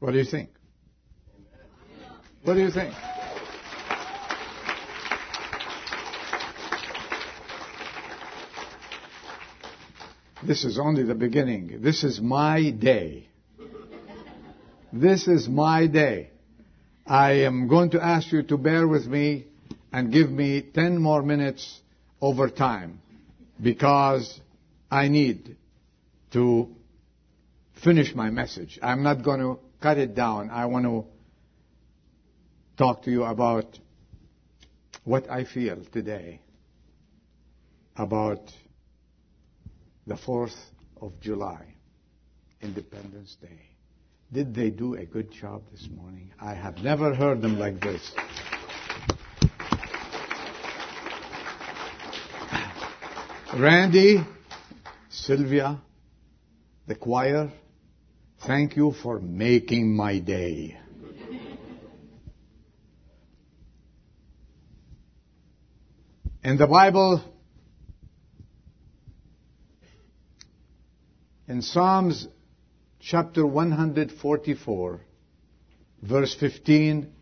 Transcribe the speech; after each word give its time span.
What 0.00 0.12
do 0.12 0.18
you 0.18 0.24
think? 0.24 0.48
What 2.42 2.54
do 2.54 2.60
you 2.60 2.70
think? 2.70 2.94
This 10.42 10.64
is 10.64 10.78
only 10.78 11.02
the 11.02 11.14
beginning. 11.14 11.82
This 11.82 12.02
is 12.02 12.18
my 12.18 12.70
day. 12.70 13.28
This 14.90 15.28
is 15.28 15.46
my 15.48 15.86
day. 15.86 16.30
I 17.06 17.44
am 17.44 17.68
going 17.68 17.90
to 17.90 18.02
ask 18.02 18.32
you 18.32 18.42
to 18.44 18.56
bear 18.56 18.88
with 18.88 19.06
me 19.06 19.46
and 19.92 20.10
give 20.10 20.30
me 20.30 20.62
10 20.62 20.96
more 20.98 21.22
minutes 21.22 21.80
over 22.22 22.48
time 22.48 23.02
because 23.62 24.40
I 24.90 25.08
need 25.08 25.56
to 26.32 26.68
finish 27.84 28.14
my 28.14 28.30
message. 28.30 28.78
I'm 28.82 29.02
not 29.02 29.22
going 29.22 29.40
to 29.40 29.58
cut 29.80 29.98
it 29.98 30.14
down. 30.14 30.50
I 30.50 30.66
want 30.66 30.84
to 30.84 31.04
talk 32.76 33.02
to 33.04 33.10
you 33.10 33.24
about 33.24 33.78
what 35.04 35.30
I 35.30 35.44
feel 35.44 35.82
today 35.92 36.40
about 37.96 38.52
the 40.06 40.14
4th 40.14 40.56
of 41.00 41.18
July, 41.20 41.74
Independence 42.60 43.36
Day. 43.40 43.70
Did 44.32 44.54
they 44.54 44.70
do 44.70 44.94
a 44.94 45.04
good 45.04 45.32
job 45.32 45.62
this 45.72 45.88
morning? 45.94 46.32
I 46.40 46.54
have 46.54 46.78
never 46.78 47.14
heard 47.14 47.42
them 47.42 47.58
like 47.58 47.80
this. 47.80 48.12
Randy, 53.56 54.24
Sylvia, 55.08 55.80
the 56.86 56.94
choir, 56.94 57.50
thank 58.46 58.76
you 58.76 58.92
for 59.02 59.20
making 59.20 59.94
my 59.94 60.18
day. 60.18 60.76
In 66.42 66.56
the 66.56 66.66
Bible, 66.66 67.22
in 71.46 71.60
Psalms 71.60 72.26
chapter 72.98 73.46
144, 73.46 75.00
verse 76.02 76.34
15, 76.40 77.12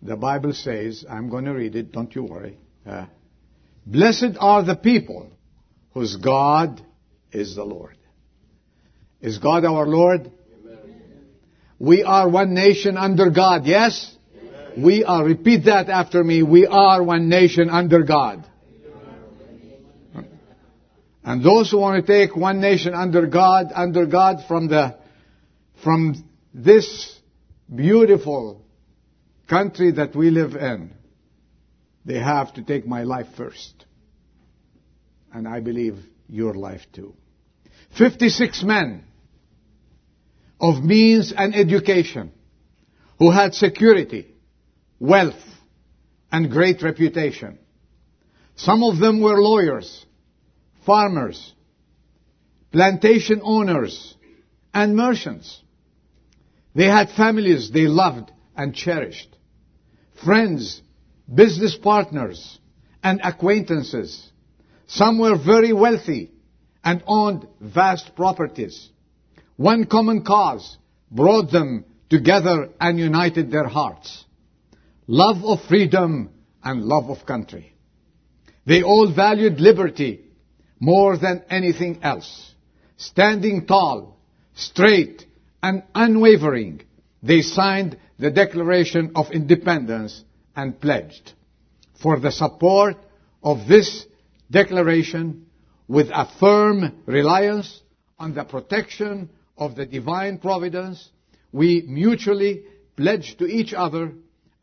the 0.00 0.16
Bible 0.16 0.52
says, 0.52 1.04
I'm 1.08 1.28
going 1.28 1.46
to 1.46 1.52
read 1.52 1.74
it, 1.74 1.90
don't 1.90 2.14
you 2.14 2.22
worry. 2.22 2.56
Uh, 2.86 3.06
Blessed 3.84 4.36
are 4.38 4.62
the 4.64 4.76
people 4.76 5.28
whose 5.92 6.16
God 6.16 6.80
is 7.32 7.56
the 7.56 7.64
Lord. 7.64 7.96
Is 9.20 9.38
God 9.38 9.64
our 9.64 9.86
Lord? 9.86 10.30
We 11.82 12.04
are 12.04 12.28
one 12.28 12.54
nation 12.54 12.96
under 12.96 13.30
God, 13.30 13.66
yes? 13.66 14.14
We 14.78 15.02
are, 15.02 15.24
repeat 15.24 15.64
that 15.64 15.88
after 15.88 16.22
me, 16.22 16.44
we 16.44 16.64
are 16.64 17.02
one 17.02 17.28
nation 17.28 17.68
under 17.70 18.04
God. 18.04 18.46
And 21.24 21.44
those 21.44 21.72
who 21.72 21.78
want 21.78 22.06
to 22.06 22.06
take 22.06 22.36
one 22.36 22.60
nation 22.60 22.94
under 22.94 23.26
God, 23.26 23.72
under 23.74 24.06
God 24.06 24.44
from 24.46 24.68
the, 24.68 24.96
from 25.82 26.22
this 26.54 27.18
beautiful 27.74 28.64
country 29.48 29.90
that 29.90 30.14
we 30.14 30.30
live 30.30 30.54
in, 30.54 30.92
they 32.04 32.20
have 32.20 32.54
to 32.54 32.62
take 32.62 32.86
my 32.86 33.02
life 33.02 33.26
first. 33.36 33.86
And 35.32 35.48
I 35.48 35.58
believe 35.58 35.98
your 36.28 36.54
life 36.54 36.82
too. 36.92 37.16
56 37.98 38.62
men 38.62 39.02
of 40.62 40.82
means 40.84 41.34
and 41.36 41.54
education 41.56 42.32
who 43.18 43.32
had 43.32 43.52
security, 43.52 44.32
wealth, 45.00 45.42
and 46.30 46.50
great 46.50 46.82
reputation. 46.82 47.58
Some 48.54 48.84
of 48.84 48.98
them 48.98 49.20
were 49.20 49.42
lawyers, 49.42 50.06
farmers, 50.86 51.52
plantation 52.70 53.40
owners, 53.42 54.14
and 54.72 54.96
merchants. 54.96 55.60
They 56.74 56.86
had 56.86 57.10
families 57.10 57.70
they 57.70 57.86
loved 57.88 58.30
and 58.56 58.74
cherished, 58.74 59.36
friends, 60.24 60.80
business 61.32 61.76
partners, 61.76 62.58
and 63.02 63.20
acquaintances. 63.24 64.30
Some 64.86 65.18
were 65.18 65.36
very 65.36 65.72
wealthy 65.72 66.30
and 66.84 67.02
owned 67.06 67.46
vast 67.60 68.14
properties. 68.14 68.90
One 69.62 69.84
common 69.84 70.24
cause 70.24 70.76
brought 71.08 71.52
them 71.52 71.84
together 72.10 72.70
and 72.80 72.98
united 72.98 73.52
their 73.52 73.68
hearts. 73.68 74.24
Love 75.06 75.44
of 75.44 75.64
freedom 75.68 76.30
and 76.64 76.82
love 76.82 77.08
of 77.10 77.24
country. 77.24 77.72
They 78.66 78.82
all 78.82 79.14
valued 79.14 79.60
liberty 79.60 80.24
more 80.80 81.16
than 81.16 81.44
anything 81.48 82.00
else. 82.02 82.54
Standing 82.96 83.66
tall, 83.66 84.18
straight, 84.56 85.26
and 85.62 85.84
unwavering, 85.94 86.82
they 87.22 87.42
signed 87.42 87.98
the 88.18 88.32
Declaration 88.32 89.12
of 89.14 89.30
Independence 89.30 90.24
and 90.56 90.80
pledged 90.80 91.34
for 92.02 92.18
the 92.18 92.32
support 92.32 92.96
of 93.44 93.68
this 93.68 94.06
declaration 94.50 95.46
with 95.86 96.08
a 96.12 96.28
firm 96.40 97.02
reliance 97.06 97.80
on 98.18 98.34
the 98.34 98.42
protection 98.42 99.30
of 99.56 99.74
the 99.76 99.86
divine 99.86 100.38
providence, 100.38 101.10
we 101.52 101.84
mutually 101.86 102.64
pledge 102.96 103.36
to 103.38 103.46
each 103.46 103.72
other 103.74 104.12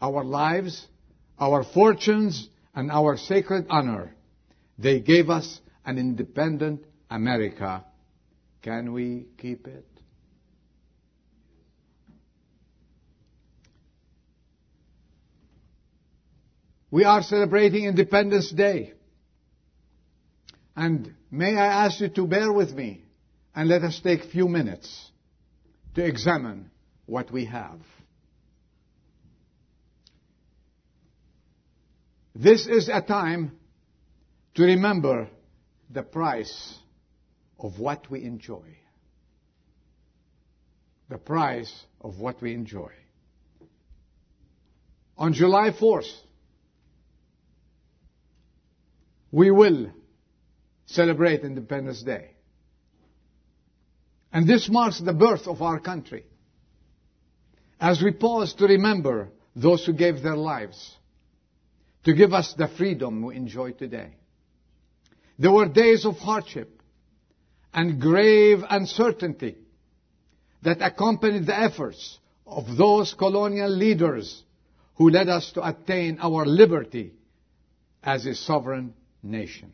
our 0.01 0.23
lives, 0.23 0.87
our 1.39 1.63
fortunes, 1.63 2.49
and 2.73 2.91
our 2.91 3.17
sacred 3.17 3.65
honor. 3.69 4.15
They 4.77 4.99
gave 4.99 5.29
us 5.29 5.59
an 5.85 5.97
independent 5.97 6.85
America. 7.09 7.83
Can 8.61 8.93
we 8.93 9.27
keep 9.37 9.67
it? 9.67 9.85
We 16.91 17.03
are 17.03 17.21
celebrating 17.21 17.85
Independence 17.85 18.51
Day. 18.51 18.93
And 20.75 21.13
may 21.29 21.55
I 21.55 21.85
ask 21.85 21.99
you 21.99 22.09
to 22.09 22.25
bear 22.25 22.51
with 22.51 22.73
me 22.73 23.03
and 23.59 23.67
let 23.67 23.83
us 23.83 23.99
take 24.01 24.23
a 24.23 24.27
few 24.29 24.47
minutes 24.47 25.11
to 25.93 26.01
examine 26.01 26.71
what 27.07 27.29
we 27.29 27.43
have. 27.43 27.81
This 32.33 32.67
is 32.67 32.87
a 32.87 33.01
time 33.01 33.51
to 34.55 34.63
remember 34.63 35.27
the 35.89 36.03
price 36.03 36.73
of 37.59 37.77
what 37.79 38.09
we 38.09 38.23
enjoy. 38.23 38.77
The 41.09 41.17
price 41.17 41.83
of 41.99 42.17
what 42.17 42.41
we 42.41 42.53
enjoy. 42.53 42.93
On 45.17 45.33
July 45.33 45.71
4th, 45.71 46.09
we 49.33 49.51
will 49.51 49.91
celebrate 50.85 51.41
Independence 51.41 52.01
Day. 52.01 52.35
And 54.31 54.47
this 54.47 54.69
marks 54.69 54.99
the 54.99 55.13
birth 55.13 55.47
of 55.47 55.61
our 55.61 55.79
country. 55.79 56.25
As 57.79 58.01
we 58.01 58.11
pause 58.11 58.53
to 58.55 58.65
remember 58.65 59.29
those 59.55 59.85
who 59.85 59.93
gave 59.93 60.21
their 60.21 60.35
lives 60.35 60.95
to 62.03 62.13
give 62.13 62.33
us 62.33 62.53
the 62.53 62.67
freedom 62.67 63.25
we 63.25 63.35
enjoy 63.35 63.71
today. 63.71 64.11
There 65.37 65.51
were 65.51 65.67
days 65.67 66.05
of 66.05 66.17
hardship 66.17 66.81
and 67.73 67.99
grave 68.01 68.59
uncertainty 68.69 69.55
that 70.63 70.81
accompanied 70.81 71.45
the 71.45 71.57
efforts 71.57 72.19
of 72.45 72.77
those 72.77 73.13
colonial 73.13 73.69
leaders 73.69 74.43
who 74.95 75.09
led 75.09 75.29
us 75.29 75.51
to 75.53 75.65
attain 75.65 76.19
our 76.21 76.45
liberty 76.45 77.13
as 78.03 78.25
a 78.25 78.35
sovereign 78.35 78.93
nation. 79.23 79.71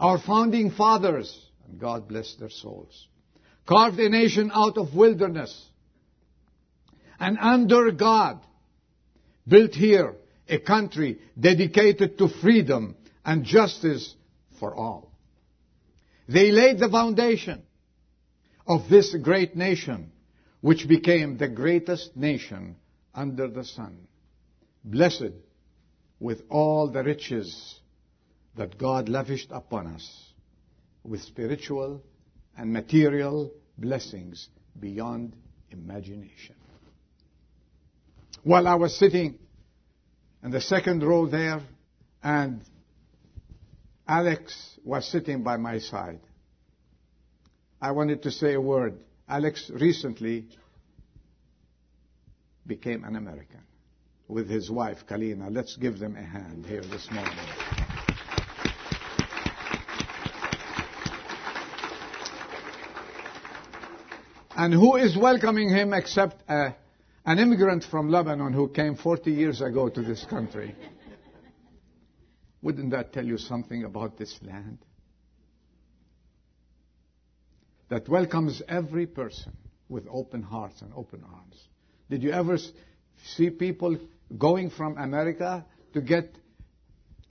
Our 0.00 0.18
founding 0.18 0.70
fathers, 0.70 1.38
and 1.66 1.78
God 1.78 2.08
bless 2.08 2.34
their 2.34 2.50
souls, 2.50 3.06
carved 3.66 3.98
a 3.98 4.08
nation 4.08 4.50
out 4.52 4.76
of 4.76 4.94
wilderness 4.94 5.68
and 7.18 7.38
under 7.38 7.90
God 7.92 8.40
built 9.46 9.74
here 9.74 10.14
a 10.48 10.58
country 10.58 11.20
dedicated 11.38 12.18
to 12.18 12.28
freedom 12.28 12.96
and 13.24 13.44
justice 13.44 14.14
for 14.58 14.74
all. 14.74 15.10
They 16.28 16.50
laid 16.50 16.78
the 16.78 16.88
foundation 16.88 17.62
of 18.66 18.88
this 18.88 19.14
great 19.22 19.56
nation, 19.56 20.12
which 20.60 20.88
became 20.88 21.36
the 21.36 21.48
greatest 21.48 22.16
nation 22.16 22.76
under 23.14 23.48
the 23.48 23.64
sun, 23.64 24.06
blessed 24.82 25.32
with 26.18 26.42
all 26.48 26.90
the 26.90 27.02
riches 27.02 27.78
that 28.56 28.78
God 28.78 29.08
lavished 29.08 29.50
upon 29.50 29.88
us, 29.88 30.32
with 31.02 31.20
spiritual 31.22 32.02
and 32.56 32.72
material 32.72 33.52
blessings 33.78 34.48
beyond 34.78 35.34
imagination. 35.70 36.54
While 38.42 38.68
I 38.68 38.74
was 38.74 38.96
sitting 38.96 39.38
in 40.42 40.50
the 40.50 40.60
second 40.60 41.02
row 41.02 41.26
there, 41.26 41.60
and 42.22 42.60
Alex 44.06 44.78
was 44.84 45.06
sitting 45.06 45.42
by 45.42 45.56
my 45.56 45.78
side. 45.78 46.20
I 47.80 47.92
wanted 47.92 48.22
to 48.22 48.30
say 48.30 48.54
a 48.54 48.60
word. 48.60 48.98
Alex 49.28 49.70
recently 49.74 50.46
became 52.66 53.04
an 53.04 53.16
American 53.16 53.60
with 54.28 54.48
his 54.48 54.70
wife, 54.70 54.98
Kalina. 55.08 55.50
Let's 55.50 55.76
give 55.76 55.98
them 55.98 56.16
a 56.16 56.22
hand 56.22 56.66
here 56.66 56.82
this 56.82 57.10
morning. 57.10 57.34
And 64.56 64.72
who 64.72 64.96
is 64.96 65.16
welcoming 65.16 65.68
him 65.68 65.92
except 65.92 66.48
uh, 66.48 66.70
an 67.24 67.38
immigrant 67.40 67.84
from 67.84 68.08
Lebanon 68.08 68.52
who 68.52 68.68
came 68.68 68.94
40 68.94 69.32
years 69.32 69.60
ago 69.60 69.88
to 69.88 70.00
this 70.00 70.24
country? 70.24 70.76
Wouldn't 72.62 72.90
that 72.92 73.12
tell 73.12 73.24
you 73.24 73.36
something 73.36 73.82
about 73.82 74.16
this 74.16 74.38
land? 74.42 74.78
That 77.88 78.08
welcomes 78.08 78.62
every 78.68 79.06
person 79.06 79.56
with 79.88 80.06
open 80.08 80.42
hearts 80.42 80.82
and 80.82 80.92
open 80.94 81.24
arms. 81.24 81.60
Did 82.08 82.22
you 82.22 82.30
ever 82.30 82.56
see 83.36 83.50
people 83.50 83.98
going 84.38 84.70
from 84.70 84.96
America 84.98 85.64
to 85.94 86.00
get 86.00 86.32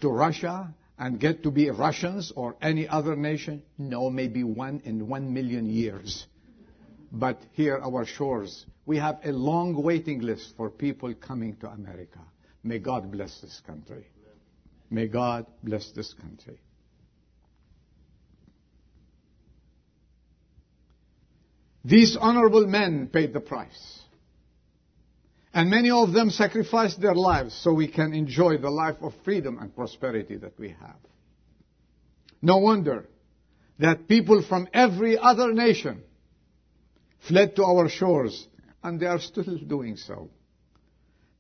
to 0.02 0.10
Russia 0.10 0.74
and 1.00 1.20
get 1.20 1.44
to 1.44 1.52
be 1.52 1.70
Russians 1.70 2.34
or 2.36 2.56
any 2.62 2.88
other 2.88 3.16
nation? 3.16 3.64
No, 3.78 4.10
maybe 4.10 4.44
one 4.44 4.82
in 4.84 5.08
one 5.08 5.34
million 5.34 5.66
years. 5.66 6.28
But 7.16 7.40
here, 7.52 7.78
our 7.78 8.06
shores, 8.08 8.66
we 8.88 8.98
have 8.98 9.20
a 9.24 9.32
long 9.32 9.82
waiting 9.82 10.22
list 10.22 10.56
for 10.58 10.72
people 10.72 11.14
coming 11.14 11.56
to 11.58 11.68
America. 11.68 12.20
May 12.64 12.80
God 12.80 13.12
bless 13.12 13.40
this 13.40 13.62
country. 13.68 14.08
May 14.90 15.08
God 15.08 15.46
bless 15.62 15.92
this 15.92 16.12
country. 16.14 16.60
These 21.86 22.18
honorable 22.20 22.66
men 22.66 23.10
paid 23.14 23.32
the 23.32 23.42
price. 23.42 24.00
And 25.54 25.70
many 25.70 25.92
of 25.92 26.14
them 26.14 26.32
sacrificed 26.32 27.00
their 27.00 27.14
lives 27.14 27.54
so 27.54 27.74
we 27.74 27.90
can 27.90 28.14
enjoy 28.14 28.58
the 28.58 28.72
life 28.72 28.96
of 29.02 29.14
freedom 29.24 29.60
and 29.60 29.76
prosperity 29.76 30.38
that 30.38 30.58
we 30.58 30.70
have. 30.70 30.98
No 32.42 32.58
wonder 32.58 33.08
that 33.78 34.08
people 34.08 34.42
from 34.42 34.68
every 34.74 35.16
other 35.16 35.54
nation 35.54 36.02
fled 37.28 37.56
to 37.56 37.64
our 37.64 37.90
shores, 37.90 38.48
and 38.84 39.00
they 39.00 39.06
are 39.06 39.20
still 39.20 39.58
doing 39.58 39.98
so, 39.98 40.30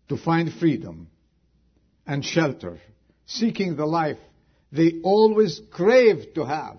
to 0.09 0.17
find 0.17 0.53
freedom 0.53 1.07
and 2.05 2.23
shelter, 2.23 2.79
seeking 3.25 3.75
the 3.75 3.85
life 3.85 4.17
they 4.71 4.93
always 5.03 5.61
craved 5.71 6.35
to 6.35 6.45
have, 6.45 6.77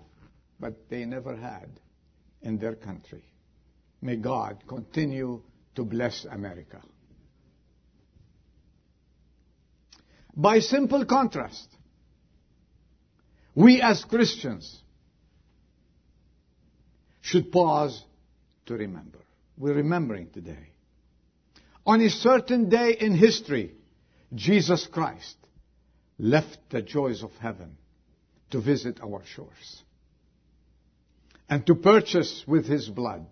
but 0.59 0.89
they 0.89 1.05
never 1.05 1.37
had 1.37 1.69
in 2.43 2.59
their 2.59 2.75
country. 2.75 3.25
May 4.03 4.17
God 4.17 4.65
continue 4.67 5.43
to 5.77 5.85
bless 5.85 6.27
America. 6.31 6.81
By 10.37 10.59
simple 10.59 11.05
contrast, 11.05 11.69
we 13.55 13.81
as 13.81 14.05
Christians 14.05 14.83
should 17.21 17.53
pause 17.53 18.05
to 18.67 18.75
remember. 18.75 19.19
We're 19.57 19.75
remembering 19.75 20.31
today. 20.31 20.71
On 21.87 22.01
a 22.01 22.11
certain 22.11 22.69
day 22.69 22.97
in 22.99 23.15
history, 23.15 23.73
Jesus 24.35 24.87
Christ 24.87 25.37
left 26.19 26.59
the 26.71 26.83
joys 26.83 27.23
of 27.23 27.31
heaven 27.41 27.77
to 28.51 28.61
visit 28.61 29.01
our 29.03 29.23
shores 29.25 29.83
and 31.49 31.67
to 31.67 31.75
purchase 31.75 32.45
with 32.47 32.67
his 32.67 32.89
blood, 32.89 33.27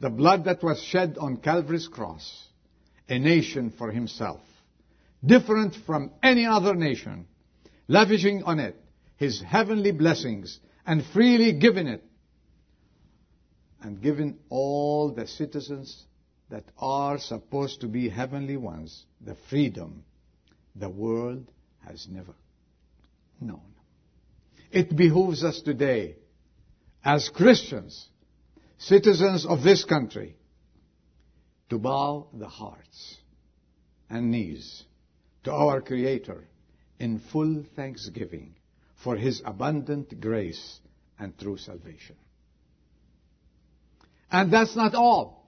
the 0.00 0.10
blood 0.10 0.44
that 0.44 0.62
was 0.62 0.82
shed 0.82 1.16
on 1.18 1.36
Calvary's 1.36 1.88
cross, 1.88 2.48
a 3.08 3.18
nation 3.18 3.70
for 3.70 3.90
himself 3.90 4.40
different 5.24 5.74
from 5.86 6.10
any 6.22 6.46
other 6.46 6.74
nation, 6.74 7.26
lavishing 7.88 8.42
on 8.44 8.60
it 8.60 8.80
his 9.16 9.40
heavenly 9.40 9.92
blessings 9.92 10.58
and 10.86 11.04
freely 11.12 11.52
giving 11.52 11.86
it 11.86 12.04
and 13.84 14.00
giving 14.00 14.38
all 14.48 15.10
the 15.10 15.26
citizens 15.26 16.06
that 16.48 16.64
are 16.78 17.18
supposed 17.18 17.82
to 17.82 17.86
be 17.86 18.08
heavenly 18.08 18.56
ones 18.56 19.04
the 19.20 19.36
freedom 19.50 20.02
the 20.74 20.88
world 20.88 21.46
has 21.86 22.08
never 22.10 22.34
known. 23.40 23.74
It 24.70 24.96
behooves 24.96 25.44
us 25.44 25.60
today 25.60 26.16
as 27.04 27.28
Christians, 27.28 28.08
citizens 28.78 29.44
of 29.44 29.62
this 29.62 29.84
country, 29.84 30.34
to 31.68 31.78
bow 31.78 32.28
the 32.32 32.48
hearts 32.48 33.18
and 34.08 34.30
knees 34.30 34.84
to 35.44 35.52
our 35.52 35.82
Creator 35.82 36.48
in 36.98 37.18
full 37.18 37.64
thanksgiving 37.76 38.54
for 38.96 39.14
His 39.14 39.42
abundant 39.44 40.20
grace 40.22 40.80
and 41.18 41.38
true 41.38 41.58
salvation. 41.58 42.16
And 44.34 44.52
that's 44.52 44.74
not 44.74 44.96
all. 44.96 45.46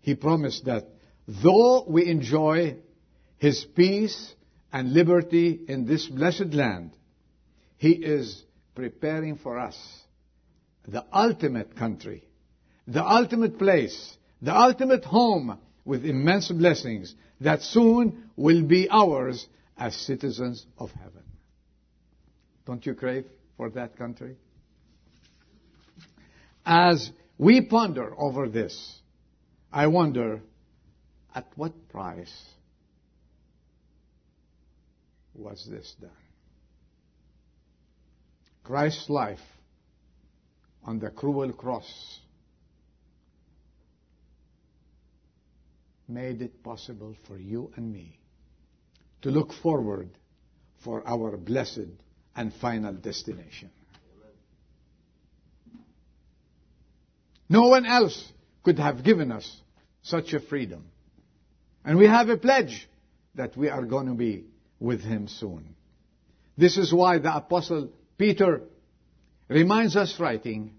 He 0.00 0.14
promised 0.14 0.66
that 0.66 0.86
though 1.26 1.84
we 1.88 2.06
enjoy 2.06 2.76
His 3.38 3.64
peace 3.64 4.32
and 4.72 4.92
liberty 4.92 5.58
in 5.66 5.84
this 5.84 6.06
blessed 6.06 6.54
land, 6.54 6.92
He 7.76 7.90
is 7.90 8.44
preparing 8.76 9.38
for 9.38 9.58
us 9.58 9.76
the 10.86 11.04
ultimate 11.12 11.74
country, 11.74 12.28
the 12.86 13.04
ultimate 13.04 13.58
place, 13.58 14.16
the 14.40 14.54
ultimate 14.54 15.04
home 15.04 15.58
with 15.84 16.04
immense 16.04 16.52
blessings 16.52 17.12
that 17.40 17.62
soon 17.62 18.30
will 18.36 18.62
be 18.62 18.88
ours 18.88 19.48
as 19.76 19.96
citizens 19.96 20.64
of 20.78 20.92
heaven. 20.92 21.24
Don't 22.66 22.86
you 22.86 22.94
crave 22.94 23.24
for 23.56 23.68
that 23.70 23.96
country? 23.96 24.36
As 26.64 27.10
we 27.38 27.60
ponder 27.60 28.12
over 28.18 28.48
this, 28.48 28.98
I 29.72 29.86
wonder 29.86 30.40
at 31.34 31.46
what 31.54 31.88
price 31.88 32.34
was 35.34 35.64
this 35.70 35.94
done? 36.00 36.10
Christ's 38.64 39.08
life 39.08 39.40
on 40.84 40.98
the 40.98 41.10
cruel 41.10 41.52
cross 41.52 42.20
made 46.08 46.42
it 46.42 46.62
possible 46.62 47.14
for 47.26 47.38
you 47.38 47.70
and 47.76 47.92
me 47.92 48.18
to 49.22 49.30
look 49.30 49.52
forward 49.52 50.10
for 50.82 51.06
our 51.06 51.36
blessed 51.36 51.88
and 52.34 52.52
final 52.54 52.92
destination. 52.92 53.70
No 57.48 57.68
one 57.68 57.86
else 57.86 58.32
could 58.62 58.78
have 58.78 59.02
given 59.02 59.32
us 59.32 59.60
such 60.02 60.32
a 60.32 60.40
freedom. 60.40 60.84
And 61.84 61.98
we 61.98 62.06
have 62.06 62.28
a 62.28 62.36
pledge 62.36 62.88
that 63.34 63.56
we 63.56 63.68
are 63.68 63.84
going 63.84 64.06
to 64.06 64.14
be 64.14 64.44
with 64.78 65.00
him 65.00 65.28
soon. 65.28 65.74
This 66.56 66.76
is 66.76 66.92
why 66.92 67.18
the 67.18 67.34
apostle 67.34 67.90
Peter 68.18 68.62
reminds 69.48 69.96
us 69.96 70.18
writing, 70.18 70.74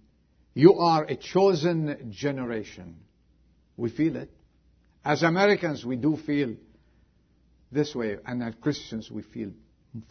you 0.54 0.76
are 0.76 1.06
a 1.06 1.16
chosen 1.16 2.12
generation. 2.12 2.98
We 3.78 3.90
feel 3.90 4.18
it. 4.18 4.30
As 5.06 5.24
Americans, 5.24 5.86
we 5.86 5.96
do 5.96 6.18
feel 6.18 6.56
this 7.72 7.96
way, 7.96 8.18
and 8.26 8.44
as 8.44 8.56
Christians, 8.62 9.10
we 9.10 9.22
feel 9.22 9.52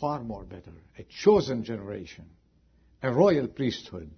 far 0.01 0.21
more 0.21 0.45
better. 0.45 0.73
A 0.99 1.05
chosen 1.23 1.65
generation, 1.65 2.25
a 3.03 3.13
royal 3.13 3.47
priesthood, 3.47 4.11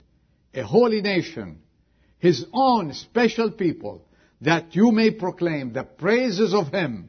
a 0.55 0.63
holy 0.63 1.01
nation, 1.03 1.61
his 2.21 2.47
own 2.53 2.93
special 2.93 3.51
people, 3.51 4.07
that 4.43 4.77
you 4.77 4.93
may 4.93 5.11
proclaim 5.11 5.73
the 5.73 5.83
praises 5.83 6.55
of 6.55 6.69
him 6.69 7.09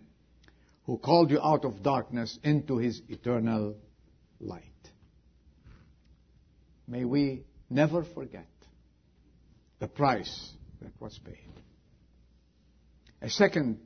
who 0.86 0.98
called 0.98 1.30
you 1.32 1.40
out 1.42 1.64
of 1.64 1.84
darkness 1.84 2.40
into 2.44 2.78
his 2.78 3.02
eternal 3.08 3.76
light. 4.40 4.64
May 6.88 7.06
we 7.06 7.44
never 7.70 8.04
forget 8.04 8.48
the 9.80 9.88
price 9.88 10.52
that 10.82 10.92
was 11.00 11.18
paid. 11.20 11.36
A 13.22 13.30
second 13.30 13.80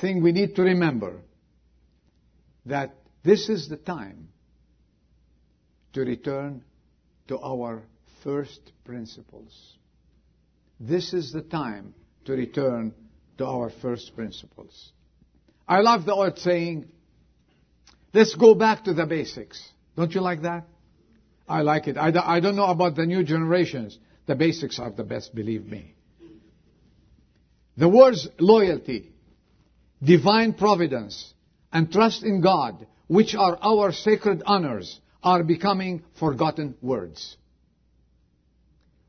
thing 0.00 0.22
we 0.22 0.32
need 0.32 0.54
to 0.56 0.62
remember 0.62 1.22
that 2.66 2.94
this 3.24 3.48
is 3.48 3.68
the 3.68 3.76
time 3.76 4.28
to 5.94 6.02
return 6.02 6.62
to 7.28 7.38
our 7.38 7.82
first 8.22 8.60
principles. 8.84 9.76
this 10.80 11.12
is 11.12 11.32
the 11.32 11.42
time 11.42 11.94
to 12.24 12.32
return 12.32 12.94
to 13.36 13.46
our 13.46 13.70
first 13.70 14.14
principles. 14.14 14.92
I 15.66 15.80
love 15.80 16.06
the 16.06 16.14
old 16.14 16.38
saying, 16.38 16.88
let's 18.12 18.34
go 18.34 18.54
back 18.54 18.84
to 18.84 18.94
the 18.94 19.06
basics. 19.06 19.62
Don't 19.96 20.14
you 20.14 20.20
like 20.20 20.42
that? 20.42 20.64
I 21.48 21.62
like 21.62 21.88
it. 21.88 21.96
I, 21.96 22.12
I 22.36 22.40
don't 22.40 22.56
know 22.56 22.66
about 22.66 22.94
the 22.96 23.06
new 23.06 23.24
generations. 23.24 23.98
The 24.26 24.34
basics 24.34 24.78
are 24.78 24.90
the 24.90 25.04
best, 25.04 25.34
believe 25.34 25.66
me. 25.66 25.94
The 27.76 27.88
words 27.88 28.28
loyalty, 28.38 29.12
divine 30.02 30.52
providence, 30.54 31.32
and 31.72 31.90
trust 31.90 32.22
in 32.22 32.40
God, 32.40 32.86
which 33.06 33.34
are 33.34 33.58
our 33.62 33.92
sacred 33.92 34.42
honors, 34.44 35.00
are 35.22 35.42
becoming 35.42 36.02
forgotten 36.18 36.76
words. 36.82 37.36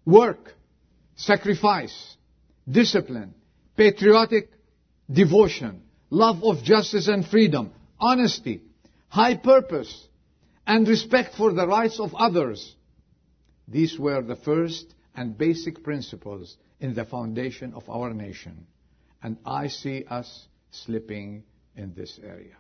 Work, 0.10 0.56
sacrifice, 1.16 2.16
discipline, 2.68 3.36
patriotic 3.78 4.50
devotion, 5.12 5.84
love 6.10 6.44
of 6.44 6.63
justice 6.63 7.08
and 7.08 7.24
freedom, 7.24 7.72
honesty, 8.00 8.63
high 9.08 9.36
purpose, 9.36 10.08
and 10.66 10.88
respect 10.88 11.36
for 11.36 11.54
the 11.54 11.68
rights 11.68 12.00
of 12.00 12.16
others. 12.16 12.75
These 13.68 14.00
were 14.00 14.24
the 14.24 14.36
first 14.36 14.96
and 15.16 15.38
basic 15.38 15.84
principles 15.84 16.58
in 16.80 16.96
the 16.96 17.06
foundation 17.06 17.75
of 17.75 17.88
our 17.88 18.12
nation. 18.12 18.66
And 19.22 19.38
I 19.46 19.68
see 19.68 20.06
us 20.10 20.48
slipping 20.72 21.44
in 21.75 21.94
this 21.94 22.20
area. 22.24 22.56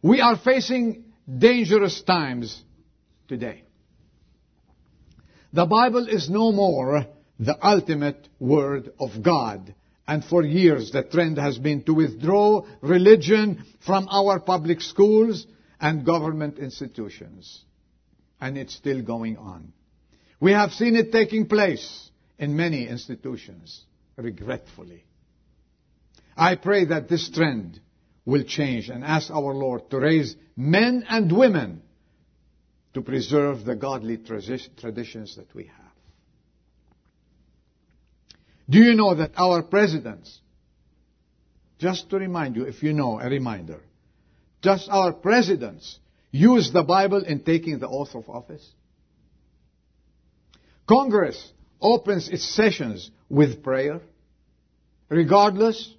We 0.00 0.22
are 0.22 0.38
facing 0.38 1.04
dangerous 1.28 2.00
times 2.00 2.62
today. 3.28 3.65
The 5.52 5.66
Bible 5.66 6.08
is 6.08 6.28
no 6.28 6.52
more 6.52 7.06
the 7.38 7.56
ultimate 7.66 8.28
Word 8.38 8.92
of 8.98 9.22
God. 9.22 9.74
And 10.08 10.24
for 10.24 10.42
years 10.42 10.92
the 10.92 11.02
trend 11.02 11.38
has 11.38 11.58
been 11.58 11.82
to 11.84 11.94
withdraw 11.94 12.64
religion 12.80 13.64
from 13.84 14.08
our 14.10 14.40
public 14.40 14.80
schools 14.80 15.46
and 15.80 16.06
government 16.06 16.58
institutions. 16.58 17.64
And 18.40 18.56
it's 18.56 18.74
still 18.74 19.02
going 19.02 19.36
on. 19.36 19.72
We 20.40 20.52
have 20.52 20.72
seen 20.72 20.96
it 20.96 21.12
taking 21.12 21.46
place 21.46 22.10
in 22.38 22.56
many 22.56 22.86
institutions, 22.86 23.84
regretfully. 24.16 25.04
I 26.36 26.56
pray 26.56 26.84
that 26.86 27.08
this 27.08 27.30
trend 27.30 27.80
will 28.26 28.44
change 28.44 28.90
and 28.90 29.02
ask 29.02 29.30
our 29.30 29.54
Lord 29.54 29.88
to 29.90 29.98
raise 29.98 30.36
men 30.56 31.04
and 31.08 31.34
women 31.34 31.82
to 32.96 33.02
preserve 33.02 33.66
the 33.66 33.76
godly 33.76 34.16
traditions 34.16 35.36
that 35.36 35.54
we 35.54 35.64
have. 35.64 35.92
Do 38.70 38.78
you 38.78 38.94
know 38.94 39.14
that 39.14 39.32
our 39.36 39.62
presidents, 39.62 40.40
just 41.78 42.08
to 42.08 42.16
remind 42.16 42.56
you, 42.56 42.62
if 42.62 42.82
you 42.82 42.94
know, 42.94 43.20
a 43.20 43.28
reminder, 43.28 43.80
just 44.62 44.88
our 44.88 45.12
presidents 45.12 45.98
use 46.30 46.72
the 46.72 46.84
Bible 46.84 47.22
in 47.22 47.40
taking 47.40 47.78
the 47.80 47.86
oath 47.86 48.14
of 48.14 48.30
office? 48.30 48.66
Congress 50.88 51.52
opens 51.78 52.30
its 52.30 52.48
sessions 52.48 53.10
with 53.28 53.62
prayer, 53.62 54.00
regardless 55.10 55.94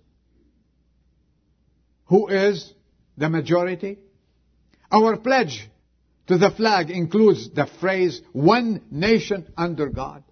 who 2.06 2.28
is 2.28 2.74
the 3.16 3.30
majority. 3.30 4.00
Our 4.92 5.16
pledge 5.18 5.70
to 6.28 6.38
the 6.38 6.52
flag 6.52 6.90
includes 6.90 7.50
the 7.50 7.68
phrase, 7.80 8.22
one 8.34 8.82
nation 8.92 9.48
under 9.58 9.88
God. 9.88 10.24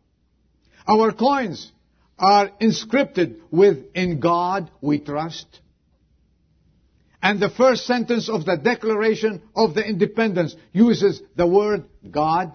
Our 0.88 1.12
coins 1.14 1.72
are 2.20 2.50
inscripted 2.62 3.40
with, 3.50 3.86
in 3.94 4.20
God 4.20 4.72
we 4.82 5.00
trust. 5.00 5.48
And 7.22 7.40
the 7.40 7.50
first 7.50 7.86
sentence 7.86 8.30
of 8.30 8.46
the 8.46 8.58
Declaration 8.58 9.42
of 9.56 9.74
the 9.74 9.84
Independence 9.84 10.56
uses 10.74 11.22
the 11.36 11.48
word 11.48 11.86
God, 12.10 12.54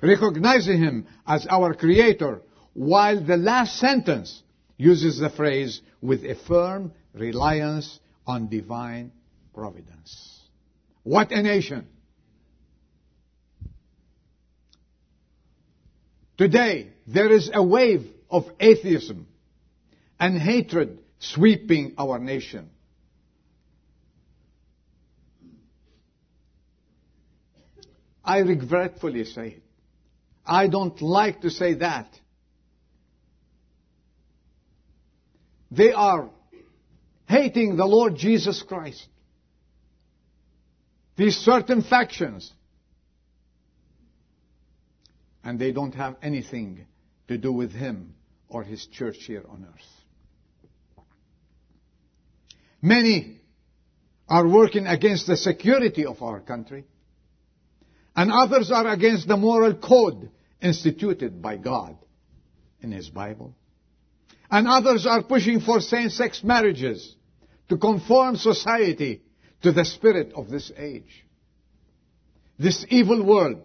recognizing 0.00 0.78
Him 0.78 1.06
as 1.26 1.46
our 1.50 1.74
Creator, 1.74 2.42
while 2.72 3.22
the 3.22 3.36
last 3.36 3.78
sentence 3.78 4.42
uses 4.78 5.18
the 5.18 5.28
phrase 5.28 5.82
with 6.00 6.24
a 6.24 6.34
firm 6.34 6.92
reliance 7.12 8.00
on 8.26 8.48
divine 8.48 9.12
providence. 9.52 10.40
What 11.02 11.30
a 11.30 11.42
nation! 11.42 11.88
Today, 16.42 16.88
there 17.06 17.30
is 17.30 17.52
a 17.54 17.62
wave 17.62 18.04
of 18.28 18.46
atheism 18.58 19.28
and 20.18 20.36
hatred 20.36 20.98
sweeping 21.20 21.94
our 21.96 22.18
nation. 22.18 22.68
I 28.24 28.38
regretfully 28.38 29.24
say 29.24 29.46
it. 29.50 29.62
I 30.44 30.66
don't 30.66 31.00
like 31.00 31.42
to 31.42 31.50
say 31.50 31.74
that. 31.74 32.08
They 35.70 35.92
are 35.92 36.28
hating 37.28 37.76
the 37.76 37.86
Lord 37.86 38.16
Jesus 38.16 38.64
Christ. 38.64 39.06
These 41.16 41.36
certain 41.36 41.82
factions. 41.82 42.52
And 45.44 45.58
they 45.58 45.72
don't 45.72 45.94
have 45.94 46.16
anything 46.22 46.86
to 47.28 47.36
do 47.38 47.52
with 47.52 47.72
Him 47.72 48.14
or 48.52 48.62
his 48.62 48.86
church 48.86 49.16
here 49.26 49.44
on 49.48 49.66
earth. 49.68 51.04
Many 52.80 53.40
are 54.28 54.46
working 54.46 54.86
against 54.86 55.26
the 55.26 55.36
security 55.36 56.04
of 56.04 56.22
our 56.22 56.40
country, 56.40 56.84
and 58.14 58.30
others 58.30 58.70
are 58.70 58.86
against 58.88 59.26
the 59.26 59.36
moral 59.36 59.74
code 59.74 60.30
instituted 60.60 61.40
by 61.40 61.56
God 61.56 61.96
in 62.80 62.92
His 62.92 63.08
Bible. 63.08 63.54
And 64.50 64.68
others 64.68 65.06
are 65.06 65.22
pushing 65.22 65.60
for 65.60 65.80
same-sex 65.80 66.44
marriages 66.44 67.16
to 67.70 67.78
conform 67.78 68.36
society 68.36 69.22
to 69.62 69.72
the 69.72 69.84
spirit 69.84 70.32
of 70.34 70.50
this 70.50 70.70
age. 70.76 71.24
This 72.58 72.84
evil 72.90 73.24
world 73.24 73.62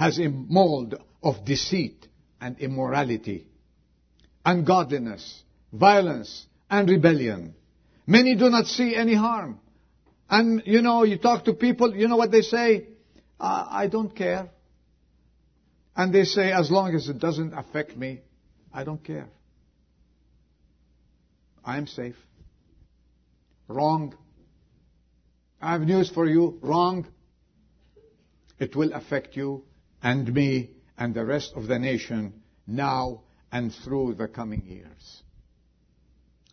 has 0.00 0.18
a 0.18 0.30
mold 0.30 0.94
of 1.22 1.44
deceit 1.44 2.08
and 2.40 2.58
immorality 2.58 3.46
ungodliness, 4.46 5.42
violence, 5.72 6.46
and 6.70 6.88
rebellion. 6.88 7.54
Many 8.06 8.34
do 8.34 8.48
not 8.48 8.64
see 8.64 8.96
any 8.96 9.14
harm. 9.14 9.60
And, 10.30 10.62
you 10.64 10.80
know, 10.80 11.02
you 11.02 11.18
talk 11.18 11.44
to 11.44 11.52
people, 11.52 11.94
you 11.94 12.08
know 12.08 12.16
what 12.16 12.30
they 12.30 12.40
say? 12.40 12.86
Uh, 13.38 13.66
I 13.70 13.88
don't 13.88 14.16
care. 14.16 14.48
And 15.94 16.14
they 16.14 16.24
say, 16.24 16.50
as 16.50 16.70
long 16.70 16.94
as 16.94 17.10
it 17.10 17.18
doesn't 17.18 17.52
affect 17.52 17.94
me, 17.94 18.22
I 18.72 18.84
don't 18.84 19.04
care. 19.04 19.28
I 21.62 21.76
am 21.76 21.86
safe. 21.86 22.16
Wrong. 23.68 24.16
I 25.60 25.72
have 25.72 25.82
news 25.82 26.08
for 26.08 26.26
you. 26.26 26.58
Wrong. 26.62 27.06
It 28.58 28.74
will 28.74 28.94
affect 28.94 29.36
you 29.36 29.64
and 30.02 30.32
me 30.32 30.70
and 30.98 31.14
the 31.14 31.24
rest 31.24 31.52
of 31.56 31.66
the 31.66 31.78
nation 31.78 32.42
now 32.66 33.22
and 33.52 33.72
through 33.72 34.14
the 34.14 34.28
coming 34.28 34.64
years. 34.66 35.22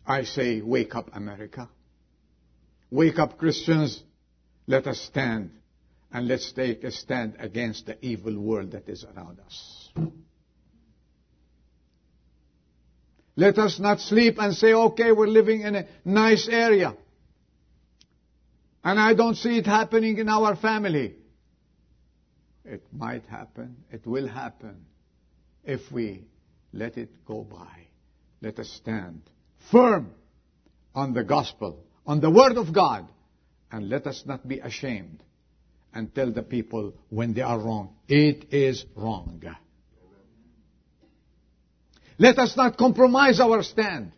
I 0.06 0.24
say, 0.24 0.60
wake 0.62 0.94
up, 0.94 1.10
America. 1.14 1.68
Wake 2.90 3.18
up, 3.18 3.38
Christians. 3.38 4.02
Let 4.66 4.86
us 4.86 5.00
stand 5.00 5.50
and 6.12 6.26
let's 6.26 6.52
take 6.52 6.84
a 6.84 6.90
stand 6.90 7.36
against 7.38 7.86
the 7.86 8.04
evil 8.04 8.38
world 8.38 8.72
that 8.72 8.88
is 8.88 9.04
around 9.04 9.40
us. 9.40 9.90
Let 13.36 13.58
us 13.58 13.78
not 13.78 14.00
sleep 14.00 14.36
and 14.38 14.54
say, 14.54 14.72
okay, 14.72 15.12
we're 15.12 15.28
living 15.28 15.60
in 15.60 15.76
a 15.76 15.86
nice 16.04 16.48
area. 16.48 16.94
And 18.82 18.98
I 18.98 19.14
don't 19.14 19.36
see 19.36 19.58
it 19.58 19.66
happening 19.66 20.18
in 20.18 20.28
our 20.28 20.56
family. 20.56 21.14
It 22.68 22.82
might 22.92 23.24
happen. 23.26 23.76
It 23.90 24.06
will 24.06 24.28
happen 24.28 24.84
if 25.64 25.80
we 25.90 26.24
let 26.72 26.98
it 26.98 27.24
go 27.24 27.42
by. 27.42 27.86
Let 28.42 28.58
us 28.58 28.68
stand 28.68 29.22
firm 29.72 30.10
on 30.94 31.14
the 31.14 31.24
gospel, 31.24 31.84
on 32.06 32.20
the 32.20 32.30
word 32.30 32.56
of 32.56 32.72
God, 32.72 33.08
and 33.72 33.88
let 33.88 34.06
us 34.06 34.22
not 34.26 34.46
be 34.46 34.58
ashamed 34.58 35.22
and 35.94 36.14
tell 36.14 36.30
the 36.30 36.42
people 36.42 36.94
when 37.08 37.32
they 37.34 37.40
are 37.40 37.58
wrong. 37.58 37.94
It 38.06 38.52
is 38.52 38.84
wrong. 38.94 39.42
Let 42.18 42.38
us 42.38 42.56
not 42.56 42.76
compromise 42.76 43.40
our 43.40 43.62
stand. 43.62 44.12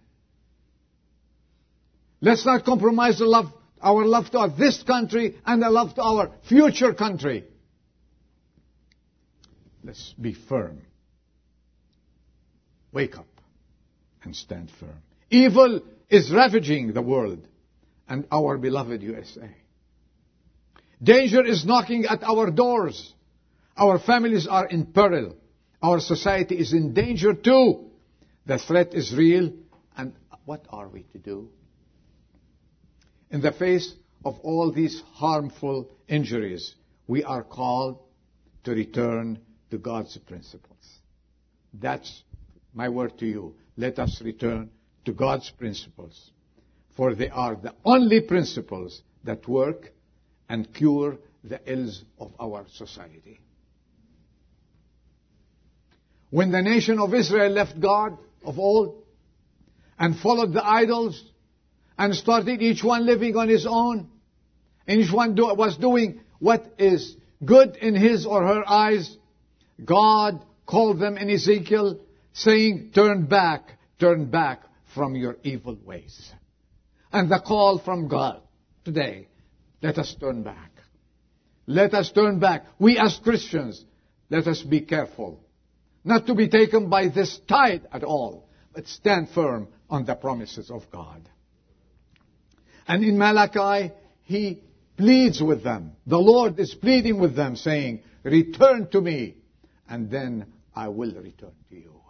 Let's 2.20 2.44
not 2.44 2.64
compromise 2.64 3.18
the 3.18 3.26
love, 3.26 3.52
our 3.80 4.04
love 4.04 4.30
to 4.30 4.52
this 4.58 4.82
country 4.82 5.36
and 5.46 5.62
the 5.62 5.70
love 5.70 5.94
to 5.94 6.02
our 6.02 6.32
future 6.48 6.94
country. 6.94 7.44
Let's 9.82 10.14
be 10.20 10.34
firm. 10.34 10.82
Wake 12.92 13.16
up 13.16 13.26
and 14.22 14.34
stand 14.34 14.70
firm. 14.78 15.02
Evil 15.30 15.80
is 16.08 16.30
ravaging 16.32 16.92
the 16.92 17.02
world 17.02 17.46
and 18.08 18.26
our 18.30 18.58
beloved 18.58 19.02
USA. 19.02 19.48
Danger 21.02 21.44
is 21.44 21.64
knocking 21.64 22.04
at 22.04 22.22
our 22.22 22.50
doors. 22.50 23.14
Our 23.76 23.98
families 23.98 24.46
are 24.46 24.66
in 24.66 24.86
peril. 24.86 25.36
Our 25.82 26.00
society 26.00 26.58
is 26.58 26.72
in 26.72 26.92
danger 26.92 27.32
too. 27.32 27.90
The 28.44 28.58
threat 28.58 28.92
is 28.92 29.14
real. 29.14 29.52
And 29.96 30.12
what 30.44 30.66
are 30.68 30.88
we 30.88 31.04
to 31.12 31.18
do? 31.18 31.50
In 33.30 33.40
the 33.40 33.52
face 33.52 33.94
of 34.24 34.38
all 34.40 34.72
these 34.72 35.00
harmful 35.14 35.88
injuries, 36.08 36.74
we 37.06 37.22
are 37.24 37.44
called 37.44 38.00
to 38.64 38.72
return 38.72 39.38
to 39.70 39.78
God's 39.78 40.16
principles. 40.18 40.98
That's 41.72 42.22
my 42.74 42.88
word 42.88 43.18
to 43.18 43.26
you. 43.26 43.54
Let 43.76 43.98
us 43.98 44.20
return 44.22 44.70
to 45.04 45.12
God's 45.12 45.50
principles, 45.50 46.30
for 46.96 47.14
they 47.14 47.28
are 47.28 47.56
the 47.56 47.74
only 47.84 48.20
principles 48.20 49.02
that 49.24 49.46
work 49.48 49.92
and 50.48 50.72
cure 50.74 51.18
the 51.44 51.60
ills 51.64 52.04
of 52.18 52.32
our 52.38 52.66
society. 52.74 53.40
When 56.30 56.52
the 56.52 56.62
nation 56.62 56.98
of 56.98 57.14
Israel 57.14 57.50
left 57.50 57.80
God 57.80 58.18
of 58.44 58.58
old 58.58 59.02
and 59.98 60.18
followed 60.18 60.52
the 60.52 60.64
idols 60.64 61.22
and 61.98 62.14
started 62.14 62.62
each 62.62 62.84
one 62.84 63.04
living 63.04 63.36
on 63.36 63.48
his 63.48 63.66
own, 63.66 64.08
and 64.86 65.00
each 65.00 65.12
one 65.12 65.34
do, 65.34 65.54
was 65.54 65.76
doing 65.76 66.20
what 66.38 66.74
is 66.78 67.16
good 67.44 67.76
in 67.76 67.94
his 67.94 68.26
or 68.26 68.42
her 68.46 68.68
eyes, 68.68 69.16
God 69.84 70.44
called 70.66 71.00
them 71.00 71.16
in 71.16 71.30
Ezekiel 71.30 72.00
saying, 72.32 72.92
turn 72.94 73.26
back, 73.26 73.78
turn 73.98 74.30
back 74.30 74.62
from 74.94 75.14
your 75.14 75.36
evil 75.42 75.78
ways. 75.84 76.32
And 77.12 77.30
the 77.30 77.40
call 77.40 77.78
from 77.78 78.08
God 78.08 78.40
today, 78.84 79.28
let 79.82 79.98
us 79.98 80.14
turn 80.20 80.42
back. 80.42 80.70
Let 81.66 81.94
us 81.94 82.10
turn 82.12 82.38
back. 82.38 82.66
We 82.78 82.98
as 82.98 83.18
Christians, 83.22 83.84
let 84.28 84.46
us 84.46 84.62
be 84.62 84.80
careful. 84.82 85.40
Not 86.04 86.26
to 86.26 86.34
be 86.34 86.48
taken 86.48 86.88
by 86.88 87.08
this 87.08 87.38
tide 87.48 87.86
at 87.92 88.04
all, 88.04 88.48
but 88.72 88.88
stand 88.88 89.28
firm 89.30 89.68
on 89.88 90.04
the 90.04 90.14
promises 90.14 90.70
of 90.70 90.90
God. 90.90 91.28
And 92.86 93.04
in 93.04 93.18
Malachi, 93.18 93.92
he 94.22 94.62
pleads 94.96 95.42
with 95.42 95.62
them. 95.62 95.92
The 96.06 96.18
Lord 96.18 96.58
is 96.58 96.74
pleading 96.74 97.20
with 97.20 97.36
them, 97.36 97.56
saying, 97.56 98.02
Return 98.22 98.88
to 98.90 99.00
me, 99.00 99.36
and 99.90 100.08
then 100.10 100.46
I 100.74 100.88
will 100.88 101.12
return 101.12 101.52
to 101.68 101.76
you. 101.76 102.00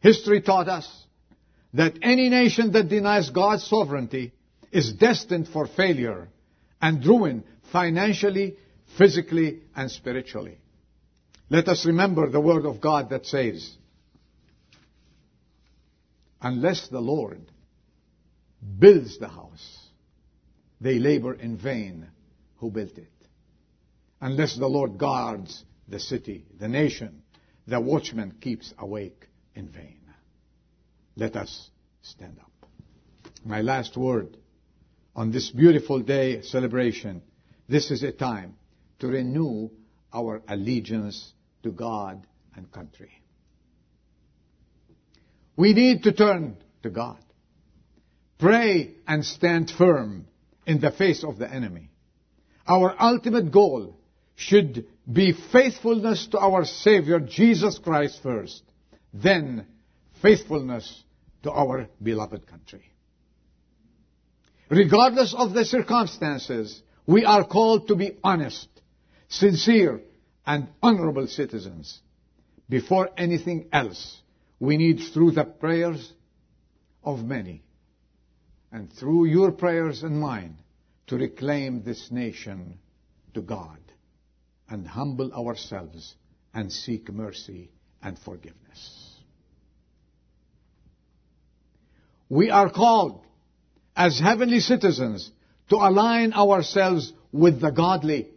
History 0.00 0.40
taught 0.40 0.68
us 0.68 0.88
that 1.74 1.98
any 2.02 2.28
nation 2.28 2.72
that 2.72 2.88
denies 2.88 3.30
God's 3.30 3.64
sovereignty 3.64 4.32
is 4.70 4.92
destined 4.92 5.48
for 5.48 5.66
failure 5.66 6.28
and 6.80 7.04
ruin 7.04 7.44
financially, 7.72 8.56
physically, 8.96 9.62
and 9.74 9.90
spiritually. 9.90 10.58
Let 11.48 11.68
us 11.68 11.84
remember 11.84 12.30
the 12.30 12.40
word 12.40 12.64
of 12.64 12.80
God 12.80 13.10
that 13.10 13.26
says, 13.26 13.76
unless 16.40 16.88
the 16.88 17.00
Lord 17.00 17.40
builds 18.78 19.18
the 19.18 19.28
house, 19.28 19.88
they 20.80 20.98
labor 20.98 21.34
in 21.34 21.56
vain 21.56 22.08
who 22.56 22.70
built 22.70 22.96
it. 22.96 23.08
Unless 24.20 24.56
the 24.56 24.66
Lord 24.66 24.96
guards 24.98 25.64
the 25.90 26.00
city, 26.00 26.46
the 26.58 26.68
nation, 26.68 27.22
the 27.66 27.80
watchman 27.80 28.36
keeps 28.40 28.72
awake 28.78 29.26
in 29.54 29.68
vain. 29.68 30.00
Let 31.16 31.36
us 31.36 31.70
stand 32.02 32.38
up. 32.40 32.50
My 33.44 33.60
last 33.60 33.96
word 33.96 34.36
on 35.14 35.32
this 35.32 35.50
beautiful 35.50 36.00
day 36.00 36.42
celebration. 36.42 37.22
This 37.68 37.90
is 37.90 38.02
a 38.02 38.12
time 38.12 38.56
to 39.00 39.08
renew 39.08 39.70
our 40.12 40.42
allegiance 40.48 41.32
to 41.62 41.70
God 41.70 42.26
and 42.56 42.70
country. 42.70 43.10
We 45.56 45.74
need 45.74 46.04
to 46.04 46.12
turn 46.12 46.56
to 46.82 46.90
God. 46.90 47.18
Pray 48.38 48.94
and 49.06 49.24
stand 49.24 49.70
firm 49.70 50.26
in 50.66 50.80
the 50.80 50.90
face 50.90 51.22
of 51.24 51.38
the 51.38 51.52
enemy. 51.52 51.90
Our 52.66 52.94
ultimate 52.98 53.52
goal 53.52 53.99
should 54.40 54.86
be 55.10 55.34
faithfulness 55.52 56.26
to 56.28 56.38
our 56.38 56.64
Savior 56.64 57.20
Jesus 57.20 57.78
Christ 57.78 58.22
first, 58.22 58.62
then 59.12 59.66
faithfulness 60.22 61.04
to 61.42 61.52
our 61.52 61.88
beloved 62.02 62.46
country. 62.46 62.90
Regardless 64.70 65.34
of 65.36 65.52
the 65.52 65.66
circumstances, 65.66 66.82
we 67.06 67.26
are 67.26 67.46
called 67.46 67.88
to 67.88 67.96
be 67.96 68.16
honest, 68.24 68.68
sincere, 69.28 70.00
and 70.46 70.68
honorable 70.82 71.26
citizens. 71.26 72.00
Before 72.66 73.10
anything 73.18 73.68
else, 73.72 74.22
we 74.58 74.78
need 74.78 75.00
through 75.12 75.32
the 75.32 75.44
prayers 75.44 76.14
of 77.04 77.24
many 77.24 77.62
and 78.72 78.90
through 78.90 79.26
your 79.26 79.52
prayers 79.52 80.02
and 80.02 80.18
mine 80.18 80.56
to 81.08 81.16
reclaim 81.16 81.82
this 81.82 82.10
nation 82.10 82.78
to 83.34 83.42
God 83.42 83.76
and 84.70 84.86
humble 84.86 85.32
ourselves 85.32 86.14
and 86.54 86.72
seek 86.72 87.12
mercy 87.12 87.70
and 88.02 88.18
forgiveness. 88.18 89.16
We 92.28 92.50
are 92.50 92.70
called 92.70 93.24
as 93.96 94.18
heavenly 94.18 94.60
citizens 94.60 95.30
to 95.68 95.76
align 95.76 96.32
ourselves 96.32 97.12
with 97.32 97.60
the 97.60 97.70
godly 97.70 98.28